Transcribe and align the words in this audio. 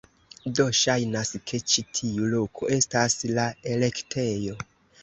Do, 0.59 0.63
ŝajnas 0.77 1.33
ke 1.51 1.59
ĉi 1.73 1.85
tiu 1.99 2.33
loko 2.33 2.73
estas 2.81 3.21
la 3.39 3.47
elektejo 3.77 4.61